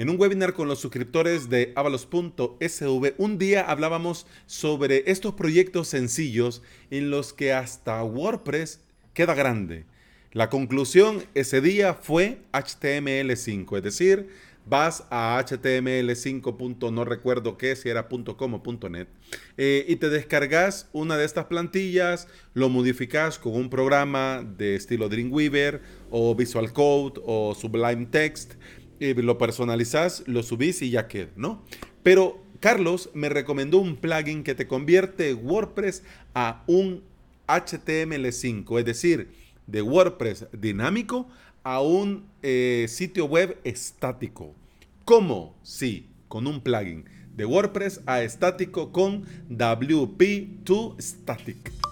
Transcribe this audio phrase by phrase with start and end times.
[0.00, 6.62] En un webinar con los suscriptores de avalos.sv, un día hablábamos sobre estos proyectos sencillos
[6.90, 8.80] en los que hasta WordPress
[9.12, 9.84] queda grande.
[10.32, 14.30] La conclusión ese día fue HTML5, es decir,
[14.64, 16.92] vas a html5.
[16.92, 19.08] no recuerdo qué, si era .com o .net,
[19.58, 25.08] eh, y te descargas una de estas plantillas, lo modificas con un programa de estilo
[25.08, 28.54] Dreamweaver o Visual Code o Sublime Text
[29.00, 31.62] lo personalizás, lo subís y ya queda, ¿no?
[32.02, 36.02] Pero Carlos me recomendó un plugin que te convierte WordPress
[36.34, 37.02] a un
[37.48, 39.32] HTML5, es decir,
[39.66, 41.28] de WordPress dinámico
[41.62, 44.54] a un eh, sitio web estático.
[45.04, 45.56] ¿Cómo?
[45.62, 47.04] Sí, con un plugin
[47.36, 51.89] de WordPress a estático con WP2 Static.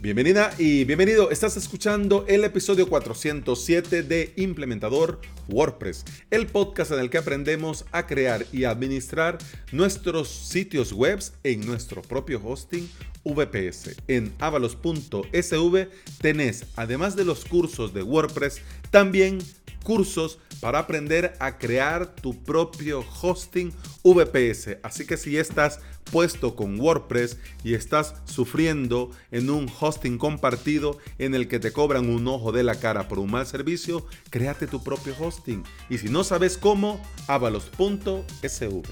[0.00, 1.32] Bienvenida y bienvenido.
[1.32, 8.06] Estás escuchando el episodio 407 de Implementador WordPress, el podcast en el que aprendemos a
[8.06, 9.38] crear y administrar
[9.72, 12.88] nuestros sitios web en nuestro propio hosting
[13.24, 13.96] VPS.
[14.06, 15.88] En avalos.sv
[16.20, 19.38] tenés, además de los cursos de WordPress, también
[19.82, 24.78] cursos para aprender a crear tu propio hosting VPS.
[24.82, 31.34] Así que si estás puesto con WordPress y estás sufriendo en un hosting compartido en
[31.34, 34.82] el que te cobran un ojo de la cara por un mal servicio, créate tu
[34.82, 35.62] propio hosting.
[35.88, 38.82] Y si no sabes cómo, avalos.sv.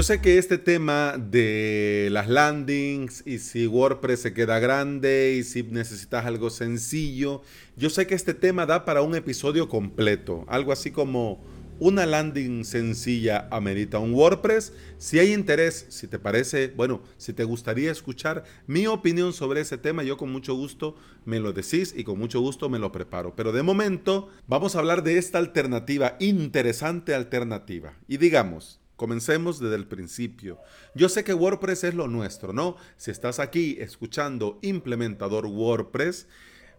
[0.00, 5.42] Yo sé que este tema de las landings y si WordPress se queda grande y
[5.42, 7.42] si necesitas algo sencillo,
[7.76, 11.44] yo sé que este tema da para un episodio completo, algo así como
[11.80, 14.72] una landing sencilla amerita un WordPress.
[14.96, 19.76] Si hay interés, si te parece, bueno, si te gustaría escuchar mi opinión sobre ese
[19.76, 23.36] tema, yo con mucho gusto me lo decís y con mucho gusto me lo preparo.
[23.36, 27.98] Pero de momento vamos a hablar de esta alternativa, interesante alternativa.
[28.08, 30.58] Y digamos, Comencemos desde el principio.
[30.94, 32.76] Yo sé que WordPress es lo nuestro, ¿no?
[32.98, 36.26] Si estás aquí escuchando implementador WordPress,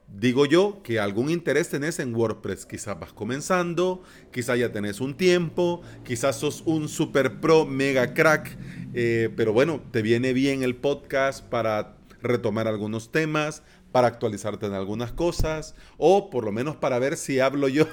[0.08, 2.68] digo yo que algún interés tenés en WordPress.
[2.68, 8.56] Quizás vas comenzando, quizás ya tenés un tiempo, quizás sos un super pro mega crack,
[8.94, 14.74] eh, pero bueno, te viene bien el podcast para retomar algunos temas, para actualizarte en
[14.74, 17.88] algunas cosas o por lo menos para ver si hablo yo,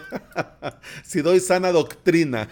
[1.04, 2.48] si doy sana doctrina.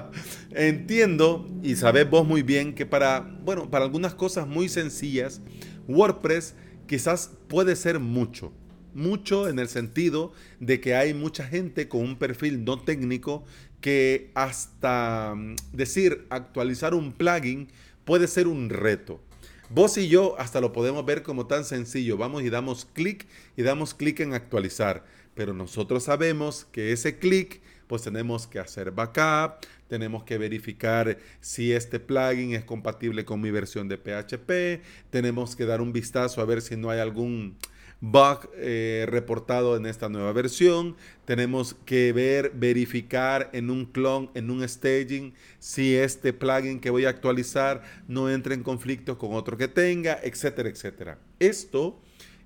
[0.50, 5.40] Entiendo y sabes vos muy bien que para, bueno, para algunas cosas muy sencillas,
[5.88, 6.54] WordPress
[6.86, 8.52] quizás puede ser mucho.
[8.94, 13.44] Mucho en el sentido de que hay mucha gente con un perfil no técnico
[13.82, 17.68] que hasta mm, decir actualizar un plugin
[18.04, 19.20] puede ser un reto.
[19.68, 22.16] Vos y yo hasta lo podemos ver como tan sencillo.
[22.16, 25.04] Vamos y damos clic y damos clic en actualizar.
[25.34, 31.72] Pero nosotros sabemos que ese clic, pues tenemos que hacer backup, tenemos que verificar si
[31.72, 36.44] este plugin es compatible con mi versión de PHP, tenemos que dar un vistazo a
[36.44, 37.56] ver si no hay algún
[38.00, 40.96] bug eh, reportado en esta nueva versión.
[41.24, 47.04] Tenemos que ver, verificar en un clone, en un staging, si este plugin que voy
[47.04, 51.18] a actualizar no entra en conflicto con otro que tenga, etcétera, etcétera.
[51.38, 52.00] Esto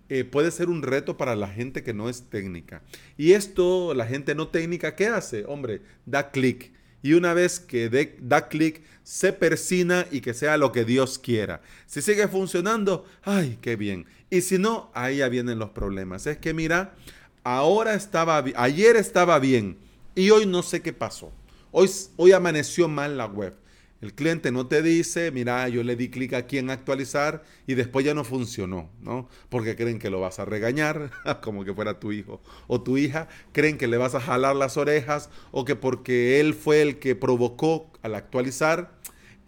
[0.08, 2.82] eh, puede ser un reto para la gente que no es técnica.
[3.16, 5.44] Y esto, la gente no técnica, ¿qué hace?
[5.46, 6.72] Hombre, da clic
[7.02, 7.88] y una vez que
[8.20, 11.62] da clic, se persina y que sea lo que Dios quiera.
[11.86, 14.06] Si sigue funcionando, ay, qué bien.
[14.30, 16.26] Y si no, ahí ya vienen los problemas.
[16.26, 16.94] Es que mira,
[17.42, 19.76] ahora estaba, ayer estaba bien
[20.14, 21.32] y hoy no sé qué pasó.
[21.72, 23.54] Hoy, hoy amaneció mal la web.
[24.00, 28.06] El cliente no te dice, mira, yo le di clic aquí en actualizar y después
[28.06, 29.28] ya no funcionó, ¿no?
[29.50, 31.10] Porque creen que lo vas a regañar,
[31.42, 34.78] como que fuera tu hijo o tu hija, creen que le vas a jalar las
[34.78, 38.90] orejas o que porque él fue el que provocó al actualizar,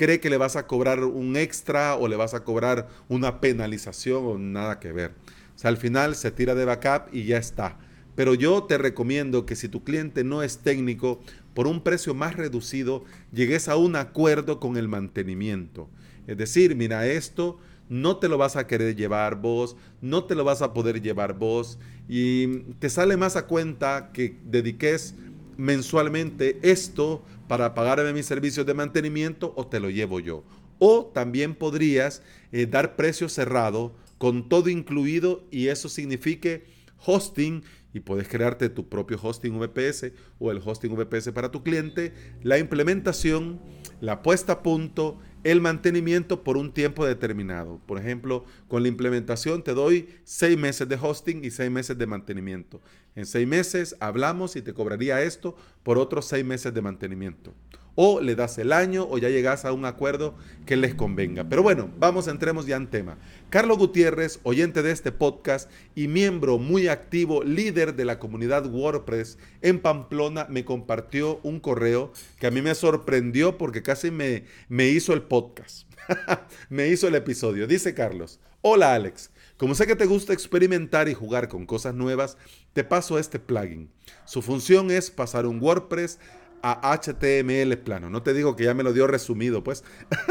[0.03, 4.25] cree que le vas a cobrar un extra o le vas a cobrar una penalización
[4.27, 5.13] o nada que ver.
[5.55, 7.79] O sea, al final se tira de backup y ya está.
[8.17, 11.21] Pero yo te recomiendo que si tu cliente no es técnico,
[11.55, 15.89] por un precio más reducido, llegues a un acuerdo con el mantenimiento.
[16.27, 20.43] Es decir, mira, esto no te lo vas a querer llevar vos, no te lo
[20.43, 21.79] vas a poder llevar vos
[22.09, 22.49] y
[22.81, 25.15] te sale más a cuenta que dediques
[25.57, 30.45] mensualmente esto para pagarme mis servicios de mantenimiento o te lo llevo yo.
[30.79, 36.65] O también podrías eh, dar precio cerrado con todo incluido y eso signifique
[37.05, 37.63] hosting
[37.95, 42.59] y puedes crearte tu propio hosting VPS o el hosting VPS para tu cliente, la
[42.59, 43.61] implementación,
[44.01, 47.81] la puesta a punto, el mantenimiento por un tiempo determinado.
[47.87, 52.07] Por ejemplo, con la implementación te doy seis meses de hosting y seis meses de
[52.07, 52.81] mantenimiento.
[53.15, 57.53] En seis meses hablamos y te cobraría esto por otros seis meses de mantenimiento
[57.95, 60.35] o le das el año o ya llegas a un acuerdo
[60.67, 61.45] que les convenga.
[61.49, 63.19] Pero bueno, vamos, entremos ya en tema.
[63.51, 69.39] Carlos Gutiérrez, oyente de este podcast y miembro muy activo, líder de la comunidad WordPress
[69.61, 74.89] en Pamplona, me compartió un correo que a mí me sorprendió porque casi me, me
[74.89, 75.87] hizo el podcast.
[76.69, 77.67] me hizo el episodio.
[77.67, 82.37] Dice Carlos, hola Alex, como sé que te gusta experimentar y jugar con cosas nuevas,
[82.73, 83.91] te paso este plugin.
[84.25, 86.19] Su función es pasar un WordPress
[86.63, 88.09] a HTML plano.
[88.09, 89.85] No te digo que ya me lo dio resumido, pues.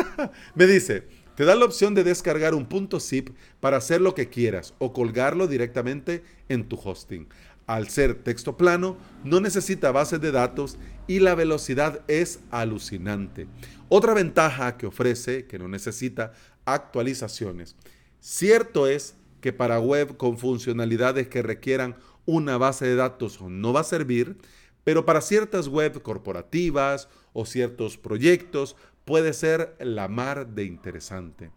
[0.56, 1.04] me dice,
[1.36, 3.30] te da la opción de descargar un punto zip
[3.60, 7.28] para hacer lo que quieras o colgarlo directamente en tu hosting.
[7.68, 13.48] Al ser texto plano, no necesita bases de datos y la velocidad es alucinante.
[13.90, 16.34] Otra ventaja que ofrece, que no necesita
[16.66, 17.76] actualizaciones.
[18.20, 21.96] Cierto es que para web con funcionalidades que requieran
[22.26, 24.38] una base de datos no va a servir,
[24.84, 28.76] pero para ciertas web corporativas o ciertos proyectos
[29.06, 31.52] puede ser la mar de interesante.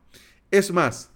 [0.51, 1.11] Es más,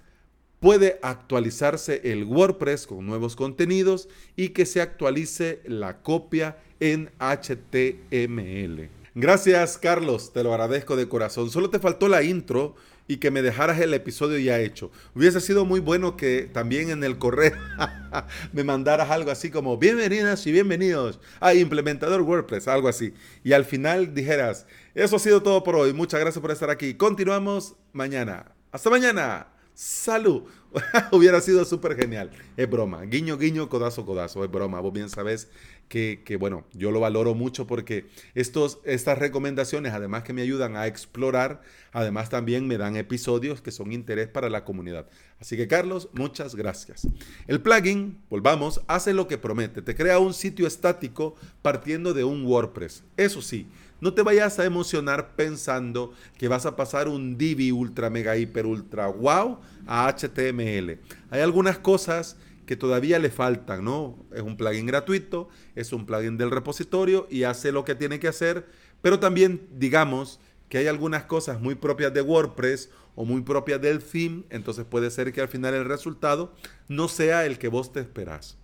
[0.60, 8.88] puede actualizarse el WordPress con nuevos contenidos y que se actualice la copia en HTML.
[9.14, 11.50] Gracias Carlos, te lo agradezco de corazón.
[11.50, 12.74] Solo te faltó la intro
[13.08, 14.92] y que me dejaras el episodio ya hecho.
[15.14, 17.56] Hubiese sido muy bueno que también en el correo
[18.52, 23.14] me mandaras algo así como bienvenidas y bienvenidos a implementador WordPress, algo así.
[23.42, 25.94] Y al final dijeras, eso ha sido todo por hoy.
[25.94, 26.94] Muchas gracias por estar aquí.
[26.94, 28.52] Continuamos mañana.
[28.70, 29.48] Hasta mañana.
[29.72, 30.42] Salud.
[31.12, 32.30] Hubiera sido súper genial.
[32.56, 33.02] Es broma.
[33.02, 34.44] Guiño, guiño, codazo, codazo.
[34.44, 34.80] Es broma.
[34.80, 35.48] Vos bien sabés
[35.88, 40.86] que, bueno, yo lo valoro mucho porque estos, estas recomendaciones, además que me ayudan a
[40.86, 41.62] explorar,
[41.92, 45.06] además también me dan episodios que son interés para la comunidad.
[45.40, 47.08] Así que Carlos, muchas gracias.
[47.46, 49.80] El plugin, volvamos, hace lo que promete.
[49.80, 53.04] Te crea un sitio estático partiendo de un WordPress.
[53.16, 53.66] Eso sí,
[54.00, 58.66] no te vayas a emocionar pensando que vas a pasar un Divi ultra mega hiper
[58.66, 60.98] ultra wow a HTML.
[61.30, 62.36] Hay algunas cosas
[62.68, 64.26] que todavía le faltan, ¿no?
[64.30, 68.28] Es un plugin gratuito, es un plugin del repositorio y hace lo que tiene que
[68.28, 68.66] hacer,
[69.00, 70.38] pero también digamos
[70.68, 75.10] que hay algunas cosas muy propias de WordPress o muy propias del theme, entonces puede
[75.10, 76.54] ser que al final el resultado
[76.88, 78.58] no sea el que vos te esperás.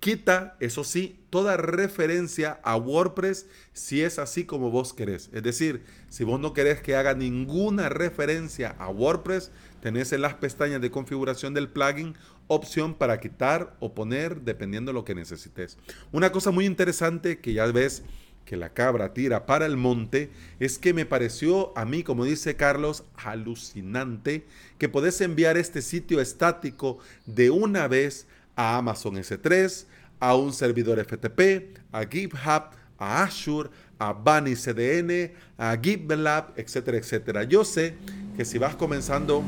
[0.00, 5.30] Quita, eso sí, toda referencia a WordPress si es así como vos querés.
[5.32, 10.34] Es decir, si vos no querés que haga ninguna referencia a WordPress, tenés en las
[10.34, 12.16] pestañas de configuración del plugin
[12.48, 15.78] opción para quitar o poner dependiendo de lo que necesites.
[16.12, 18.02] Una cosa muy interesante que ya ves
[18.44, 22.56] que la cabra tira para el monte es que me pareció a mí, como dice
[22.56, 24.46] Carlos, alucinante
[24.78, 29.86] que podés enviar este sitio estático de una vez a Amazon S3,
[30.20, 37.44] a un servidor FTP, a GitHub, a Azure, a Bunny CDN, a GitLab, etcétera, etcétera.
[37.44, 37.94] Yo sé
[38.36, 39.42] que si vas comenzando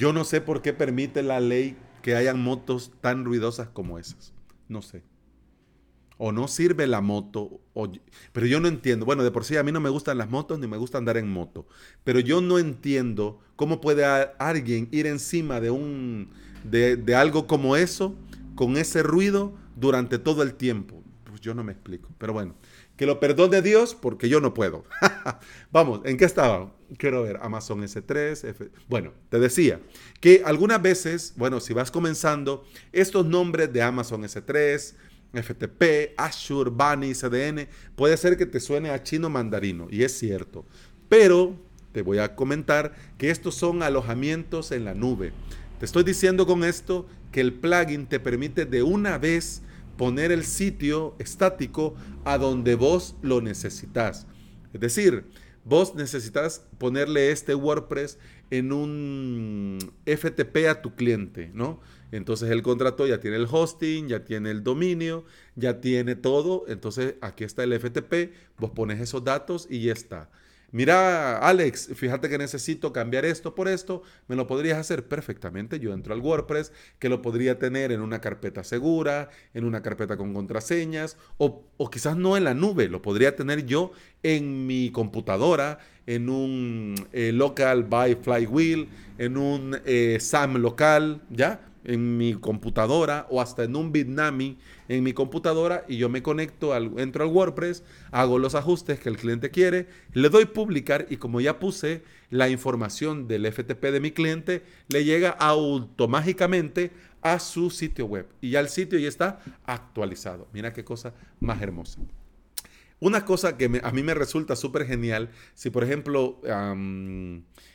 [0.00, 4.32] Yo no sé por qué permite la ley que hayan motos tan ruidosas como esas.
[4.66, 5.02] No sé.
[6.16, 7.60] O no sirve la moto.
[8.32, 9.04] pero yo no entiendo.
[9.04, 11.18] Bueno, de por sí a mí no me gustan las motos ni me gusta andar
[11.18, 11.66] en moto.
[12.02, 14.06] Pero yo no entiendo cómo puede
[14.38, 16.30] alguien ir encima de, un,
[16.64, 18.14] de, de algo como eso,
[18.54, 21.02] con ese ruido, durante todo el tiempo.
[21.24, 22.08] Pues yo no me explico.
[22.16, 22.54] Pero bueno,
[23.00, 24.84] que lo perdone Dios porque yo no puedo.
[25.72, 26.70] Vamos, ¿en qué estaba?
[26.98, 28.68] Quiero ver, Amazon S3.
[28.90, 29.80] Bueno, te decía
[30.20, 34.92] que algunas veces, bueno, si vas comenzando, estos nombres de Amazon S3,
[35.32, 40.66] FTP, Azure, Bunny, CDN, puede ser que te suene a chino mandarino, y es cierto.
[41.08, 41.56] Pero
[41.92, 45.32] te voy a comentar que estos son alojamientos en la nube.
[45.78, 49.62] Te estoy diciendo con esto que el plugin te permite de una vez
[50.00, 54.26] poner el sitio estático a donde vos lo necesitas.
[54.72, 55.26] Es decir,
[55.62, 58.18] vos necesitas ponerle este WordPress
[58.50, 61.82] en un FTP a tu cliente, ¿no?
[62.12, 66.64] Entonces el contrato ya tiene el hosting, ya tiene el dominio, ya tiene todo.
[66.66, 70.30] Entonces aquí está el FTP, vos pones esos datos y ya está.
[70.72, 75.80] Mira, Alex, fíjate que necesito cambiar esto por esto, me lo podrías hacer perfectamente.
[75.80, 80.16] Yo entro al WordPress, que lo podría tener en una carpeta segura, en una carpeta
[80.16, 83.90] con contraseñas, o, quizás no en la nube, lo podría tener yo
[84.22, 91.69] en mi computadora, en un eh, local by flywheel, en un eh, SAM local, ¿ya?
[91.84, 94.58] En mi computadora o hasta en un Bitnami
[94.88, 99.08] en mi computadora y yo me conecto, al, entro al WordPress, hago los ajustes que
[99.08, 104.00] el cliente quiere, le doy publicar y como ya puse la información del FTP de
[104.00, 106.90] mi cliente, le llega automáticamente
[107.22, 110.48] a su sitio web y ya el sitio ya está actualizado.
[110.52, 112.00] Mira qué cosa más hermosa.
[113.00, 116.38] Una cosa que a mí me resulta súper genial, si por ejemplo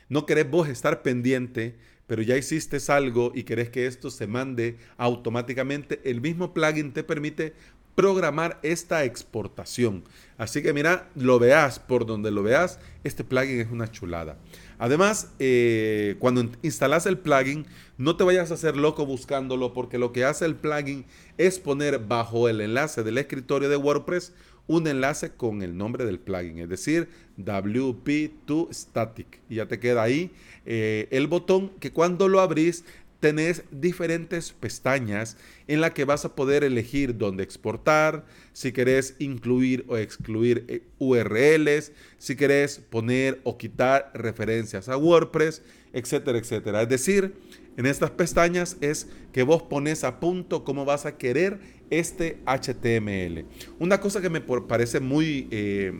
[0.08, 4.78] no querés vos estar pendiente pero ya hiciste algo y querés que esto se mande
[4.96, 7.54] automáticamente, el mismo plugin te permite
[7.96, 10.04] programar esta exportación.
[10.38, 14.36] Así que mira, lo veas por donde lo veas, este plugin es una chulada.
[14.78, 20.12] Además, eh, cuando instalas el plugin, no te vayas a hacer loco buscándolo porque lo
[20.12, 21.06] que hace el plugin
[21.38, 24.34] es poner bajo el enlace del escritorio de WordPress
[24.66, 27.08] un enlace con el nombre del plugin, es decir,
[27.38, 29.40] WP2 Static.
[29.48, 30.30] Y ya te queda ahí
[30.64, 32.84] eh, el botón que cuando lo abrís
[33.20, 35.36] tenés diferentes pestañas
[35.68, 40.82] en la que vas a poder elegir dónde exportar, si querés incluir o excluir eh,
[40.98, 46.82] URLs, si querés poner o quitar referencias a WordPress, etcétera, etcétera.
[46.82, 47.34] Es decir,
[47.76, 51.58] en estas pestañas es que vos pones a punto cómo vas a querer
[51.90, 53.44] este HTML.
[53.78, 55.92] Una cosa que me parece muy, eh,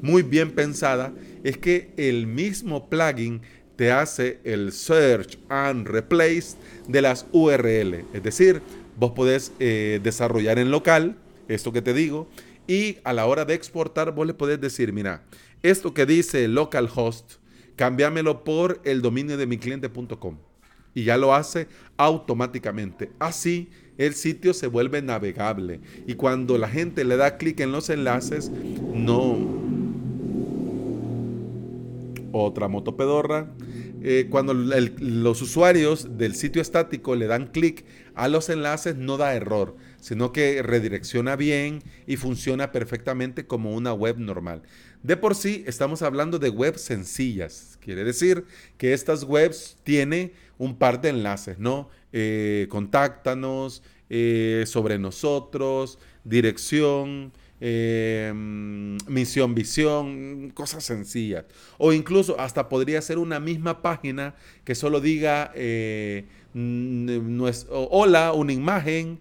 [0.00, 1.12] muy bien pensada
[1.44, 3.42] es que el mismo plugin
[3.76, 6.56] te hace el search and replace
[6.88, 8.04] de las URL.
[8.12, 8.60] Es decir,
[8.96, 11.16] vos podés eh, desarrollar en local,
[11.46, 12.28] esto que te digo,
[12.66, 15.22] y a la hora de exportar vos le podés decir, mira,
[15.62, 17.34] esto que dice localhost,
[17.76, 20.38] cámbiamelo por el dominio de mi cliente.com.
[20.94, 23.12] Y ya lo hace automáticamente.
[23.20, 25.80] Así el sitio se vuelve navegable.
[26.06, 28.50] Y cuando la gente le da clic en los enlaces,
[28.94, 29.58] no...
[32.30, 33.48] Otra motopedorra
[34.00, 39.34] eh, cuando los usuarios del sitio estático le dan clic a los enlaces no da
[39.34, 44.62] error, sino que redirecciona bien y funciona perfectamente como una web normal.
[45.02, 48.44] De por sí estamos hablando de webs sencillas, quiere decir
[48.76, 51.88] que estas webs tienen un par de enlaces, ¿no?
[52.12, 61.44] Eh, contáctanos, eh, sobre nosotros, dirección, eh, misión, visión, cosas sencillas.
[61.76, 66.24] O incluso hasta podría ser una misma página que solo diga eh,
[67.68, 69.20] hola, una imagen,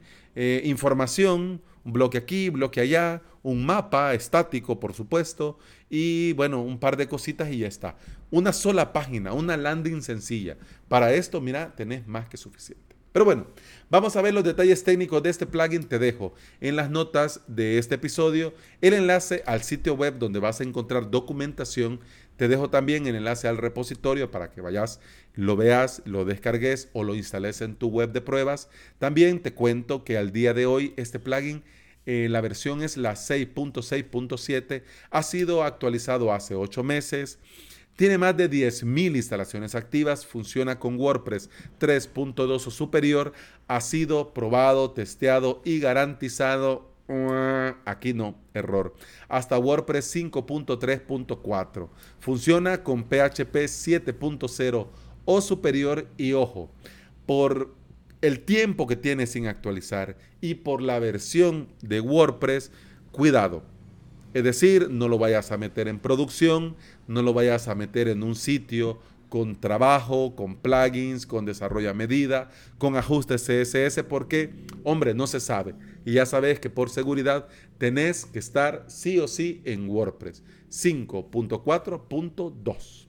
[0.64, 5.58] información, bloque aquí, bloque allá, un mapa estático, por supuesto,
[5.90, 7.98] y bueno, un par de cositas y ya está.
[8.30, 10.58] Una sola página, una landing sencilla.
[10.88, 12.88] Para esto, mira, tenés más que suficiente.
[13.18, 13.48] Pero bueno,
[13.90, 15.86] vamos a ver los detalles técnicos de este plugin.
[15.86, 20.62] Te dejo en las notas de este episodio el enlace al sitio web donde vas
[20.62, 22.00] a encontrar documentación.
[22.38, 25.00] Te dejo también el enlace al repositorio para que vayas,
[25.34, 28.70] lo veas, lo descargues o lo instales en tu web de pruebas.
[29.00, 31.64] También te cuento que al día de hoy este plugin
[32.06, 37.38] eh, la versión es la 6.6.7, ha sido actualizado hace 8 meses.
[37.98, 43.34] Tiene más de 10.000 instalaciones activas, funciona con WordPress 3.2 o superior,
[43.68, 46.92] ha sido probado, testeado y garantizado.
[47.86, 48.96] Aquí no, error.
[49.28, 51.90] Hasta WordPress 5.3.4.
[52.20, 54.88] Funciona con PHP 7.0
[55.26, 56.72] o superior y ojo,
[57.26, 57.76] por
[58.22, 62.72] el tiempo que tiene sin actualizar y por la versión de WordPress,
[63.12, 63.64] cuidado
[64.38, 66.76] es decir, no lo vayas a meter en producción,
[67.08, 71.94] no lo vayas a meter en un sitio con trabajo, con plugins, con desarrollo a
[71.94, 74.54] medida, con ajustes CSS, porque,
[74.84, 75.76] hombre, no se sabe.
[76.06, 83.08] Y ya sabes que por seguridad tenés que estar sí o sí en WordPress 5.4.2.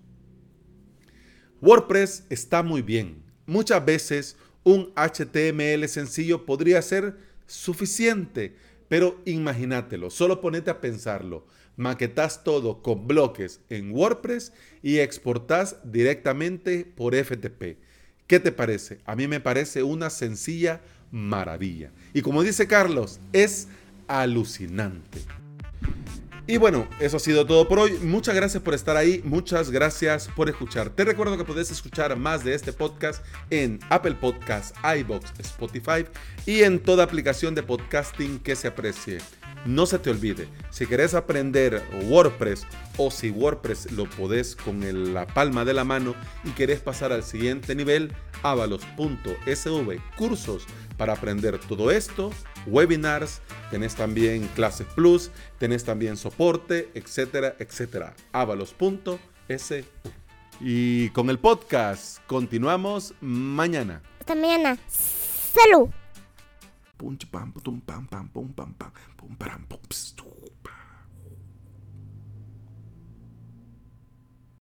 [1.61, 3.23] WordPress está muy bien.
[3.47, 8.55] Muchas veces un HTML sencillo podría ser suficiente
[8.89, 11.47] pero imagínatelo, solo ponete a pensarlo.
[11.79, 17.79] Maquetas todo con bloques en WordPress y exportas directamente por FTP.
[18.27, 18.99] ¿Qué te parece?
[19.07, 21.93] A mí me parece una sencilla maravilla.
[22.13, 23.69] Y como dice Carlos, es
[24.09, 25.21] alucinante.
[26.51, 27.99] Y bueno, eso ha sido todo por hoy.
[28.01, 29.21] Muchas gracias por estar ahí.
[29.23, 30.89] Muchas gracias por escuchar.
[30.89, 36.07] Te recuerdo que puedes escuchar más de este podcast en Apple Podcasts, iBox, Spotify
[36.47, 39.19] y en toda aplicación de podcasting que se aprecie.
[39.67, 45.27] No se te olvide, si querés aprender WordPress o si WordPress lo podés con la
[45.27, 46.15] palma de la mano
[46.45, 50.67] y querés pasar al siguiente nivel, avalos.sv cursos
[50.99, 52.31] para aprender todo esto,
[52.67, 53.41] webinars,
[53.71, 58.15] tenés también clases plus, tenés también soporte, etcétera, etcétera.
[58.33, 59.85] avalos.sv.
[60.61, 64.03] Y con el podcast continuamos mañana.
[64.19, 64.77] Hasta mañana.
[64.89, 65.89] Salud.